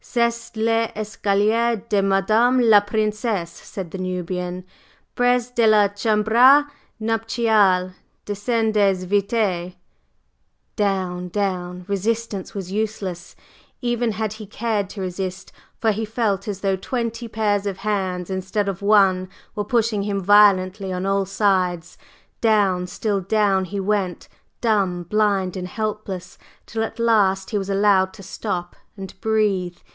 [0.03, 4.65] "C'est l'escalier de Madame la Princesse!" said the Nubian.
[5.15, 6.65] "Prés de la chambre
[6.99, 7.93] nuptiale!
[8.25, 9.03] Descendez!
[9.05, 9.75] Vite!"
[10.75, 11.85] Down down!
[11.87, 13.35] Resistance was useless,
[13.81, 18.29] even had he cared to resist, for he felt as though twenty pairs of hands
[18.31, 21.97] instead of one were pushing him violently on all sides;
[22.41, 24.27] down, still down he went,
[24.61, 29.77] dumb, blind and helpless, till at last he was allowed to stop and breathe.